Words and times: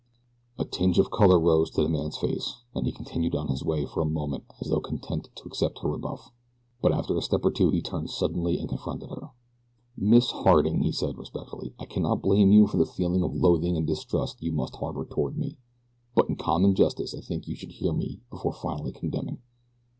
A 0.57 0.65
tinge 0.65 0.97
of 0.97 1.11
color 1.11 1.39
rose 1.39 1.69
to 1.69 1.83
the 1.83 1.87
man's 1.87 2.17
face, 2.17 2.55
and 2.73 2.87
he 2.87 2.91
continued 2.91 3.35
on 3.35 3.49
his 3.49 3.63
way 3.63 3.85
for 3.85 4.01
a 4.01 4.05
moment 4.05 4.45
as 4.59 4.67
though 4.69 4.79
content 4.79 5.29
to 5.35 5.43
accept 5.43 5.77
her 5.83 5.89
rebuff; 5.89 6.31
but 6.81 6.91
after 6.91 7.15
a 7.15 7.21
step 7.21 7.45
or 7.45 7.51
two 7.51 7.69
he 7.69 7.83
turned 7.83 8.09
suddenly 8.09 8.57
and 8.57 8.67
confronted 8.67 9.11
her. 9.11 9.29
"Miss 9.95 10.31
Harding," 10.31 10.81
he 10.81 10.91
said, 10.91 11.19
respectfully, 11.19 11.75
"I 11.77 11.85
cannot 11.85 12.23
blame 12.23 12.51
you 12.51 12.65
for 12.65 12.77
the 12.77 12.85
feeling 12.87 13.21
of 13.21 13.35
loathing 13.35 13.77
and 13.77 13.85
distrust 13.85 14.41
you 14.41 14.51
must 14.51 14.77
harbor 14.77 15.05
toward 15.05 15.37
me; 15.37 15.57
but 16.15 16.27
in 16.27 16.35
common 16.35 16.73
justice 16.73 17.13
I 17.13 17.21
think 17.21 17.47
you 17.47 17.53
should 17.55 17.73
hear 17.73 17.93
me 17.93 18.21
before 18.31 18.53
finally 18.53 18.93
condemning." 18.93 19.37